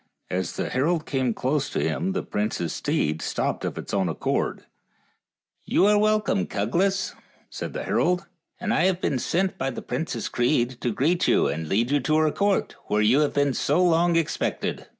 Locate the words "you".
5.63-5.85, 11.27-11.45, 11.91-11.99, 13.03-13.19